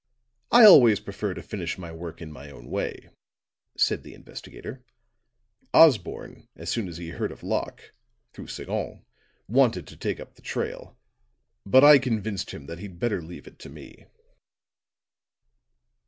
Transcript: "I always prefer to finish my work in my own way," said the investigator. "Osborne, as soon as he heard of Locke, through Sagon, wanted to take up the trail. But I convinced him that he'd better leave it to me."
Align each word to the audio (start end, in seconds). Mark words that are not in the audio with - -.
"I 0.51 0.65
always 0.65 0.99
prefer 0.99 1.35
to 1.35 1.43
finish 1.43 1.77
my 1.77 1.91
work 1.91 2.23
in 2.23 2.31
my 2.31 2.49
own 2.49 2.71
way," 2.71 3.11
said 3.77 4.01
the 4.01 4.15
investigator. 4.15 4.83
"Osborne, 5.75 6.47
as 6.55 6.71
soon 6.71 6.87
as 6.87 6.97
he 6.97 7.09
heard 7.09 7.31
of 7.31 7.43
Locke, 7.43 7.93
through 8.33 8.47
Sagon, 8.47 9.05
wanted 9.47 9.85
to 9.85 9.95
take 9.95 10.19
up 10.19 10.33
the 10.33 10.41
trail. 10.41 10.97
But 11.67 11.83
I 11.83 11.99
convinced 11.99 12.49
him 12.49 12.65
that 12.65 12.79
he'd 12.79 12.97
better 12.97 13.21
leave 13.21 13.45
it 13.45 13.59
to 13.59 13.69
me." 13.69 14.07